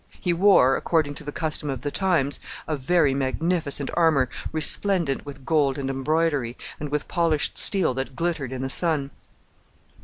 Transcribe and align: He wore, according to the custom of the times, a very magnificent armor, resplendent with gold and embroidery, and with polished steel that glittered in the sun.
He 0.19 0.33
wore, 0.33 0.75
according 0.75 1.13
to 1.13 1.23
the 1.23 1.31
custom 1.31 1.69
of 1.69 1.81
the 1.81 1.91
times, 1.91 2.39
a 2.67 2.75
very 2.75 3.13
magnificent 3.13 3.91
armor, 3.93 4.29
resplendent 4.51 5.27
with 5.27 5.45
gold 5.45 5.77
and 5.77 5.91
embroidery, 5.91 6.57
and 6.79 6.89
with 6.89 7.07
polished 7.07 7.59
steel 7.59 7.93
that 7.93 8.15
glittered 8.15 8.51
in 8.51 8.63
the 8.63 8.67
sun. 8.71 9.11